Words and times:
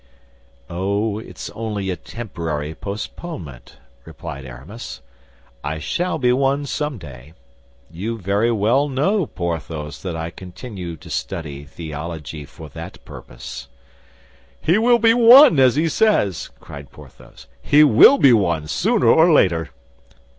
"Oh, 0.67 1.19
it's 1.19 1.51
only 1.51 1.91
a 1.91 1.95
temporary 1.95 2.73
postponement," 2.73 3.77
replied 4.03 4.45
Aramis; 4.47 4.99
"I 5.63 5.77
shall 5.77 6.17
be 6.17 6.33
one 6.33 6.65
someday. 6.65 7.35
You 7.91 8.17
very 8.17 8.51
well 8.51 8.89
know, 8.89 9.27
Porthos, 9.27 10.01
that 10.01 10.15
I 10.15 10.31
continue 10.31 10.97
to 10.97 11.09
study 11.11 11.65
theology 11.65 12.45
for 12.45 12.67
that 12.69 13.05
purpose." 13.05 13.67
"He 14.59 14.79
will 14.79 14.97
be 14.97 15.13
one, 15.13 15.59
as 15.59 15.75
he 15.75 15.87
says," 15.87 16.49
cried 16.59 16.89
Porthos; 16.89 17.45
"he 17.61 17.83
will 17.83 18.17
be 18.17 18.33
one, 18.33 18.65
sooner 18.67 19.05
or 19.05 19.31
later." 19.31 19.69